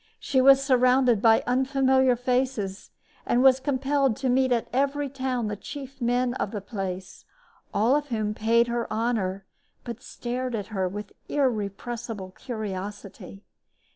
[0.19, 2.89] She was surrounded by unfamiliar faces
[3.23, 7.23] and was compelled to meet at every town the chief men of the place,
[7.71, 9.45] all of whom paid her honor,
[9.83, 13.43] but stared at her with irrepressible curiosity.